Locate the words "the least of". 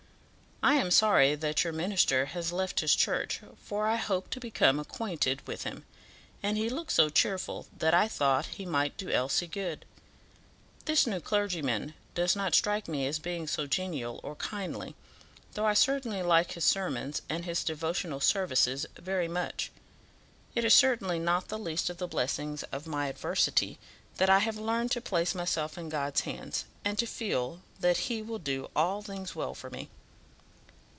21.47-21.97